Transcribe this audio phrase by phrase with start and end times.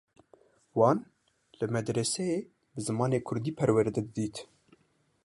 [0.79, 0.97] Wan
[1.59, 2.39] li medreseyê
[2.73, 4.37] bi zimanê Kurdî perwerde didît.